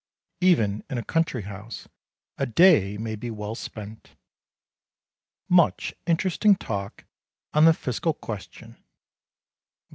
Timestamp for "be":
3.15-3.29